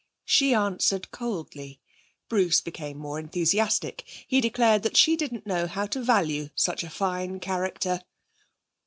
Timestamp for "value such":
6.01-6.83